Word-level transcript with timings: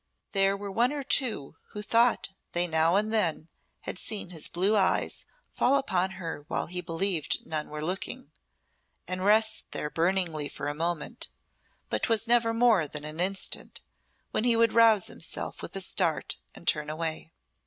There 0.31 0.57
were 0.57 0.71
one 0.71 0.91
or 0.91 1.03
two 1.03 1.57
who 1.73 1.83
thought 1.83 2.29
they 2.53 2.65
now 2.65 2.95
and 2.95 3.13
then 3.13 3.49
had 3.81 3.99
seen 3.99 4.31
his 4.31 4.47
blue 4.47 4.75
eyes 4.75 5.27
fall 5.53 5.77
upon 5.77 6.13
her 6.17 6.43
when 6.47 6.69
he 6.69 6.81
believed 6.81 7.45
none 7.45 7.69
were 7.69 7.85
looking, 7.85 8.31
and 9.07 9.23
rest 9.23 9.67
there 9.73 9.91
burningly 9.91 10.49
for 10.49 10.65
a 10.65 10.73
moment, 10.73 11.29
but 11.91 12.01
'twas 12.01 12.27
never 12.27 12.49
for 12.49 12.53
more 12.55 12.87
than 12.87 13.05
an 13.05 13.19
instant, 13.19 13.81
when 14.31 14.43
he 14.43 14.55
would 14.55 14.73
rouse 14.73 15.05
himself 15.05 15.61
with 15.61 15.75
a 15.75 15.81
start 15.81 16.37
and 16.55 16.67
turn 16.67 16.89
away. 16.89 17.31